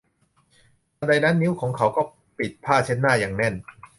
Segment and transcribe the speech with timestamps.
[0.97, 2.01] ทันใดนั้นนิ้วของเขาก็
[2.37, 3.53] ปิดผ้าเช็ดหน้าอย่างแน่น